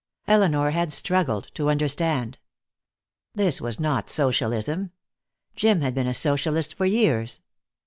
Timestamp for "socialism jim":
4.09-5.81